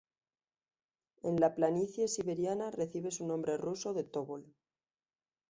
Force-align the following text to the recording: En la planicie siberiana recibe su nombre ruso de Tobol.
En 1.31 1.39
la 1.39 1.53
planicie 1.53 2.07
siberiana 2.07 2.71
recibe 2.71 3.11
su 3.11 3.27
nombre 3.27 3.55
ruso 3.57 3.93
de 3.93 4.03
Tobol. 4.03 4.51